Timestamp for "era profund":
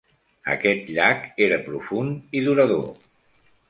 1.49-2.19